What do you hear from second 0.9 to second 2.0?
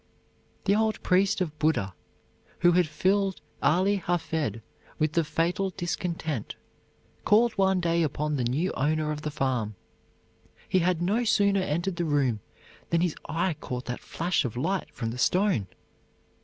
priest of Buddha